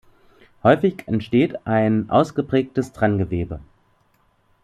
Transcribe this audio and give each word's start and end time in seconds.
Häufig 0.63 1.07
entsteht 1.07 1.67
ein 1.67 2.09
ausgeprägtes 2.09 2.91
Trenngewebe. 2.91 3.59